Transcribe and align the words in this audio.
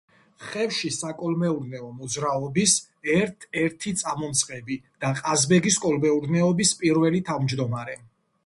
ხევში 0.43 0.89
საკოლმეურნეო 0.93 1.89
მოძრაობის 1.97 2.73
ერთ-ერთი 3.17 3.93
წამომწყები 4.01 4.79
და 5.05 5.13
ყაზბეგის 5.23 5.81
კოლმეურნეობის 5.87 6.77
პირველი 6.81 7.23
თავმჯდომარე. 7.33 7.97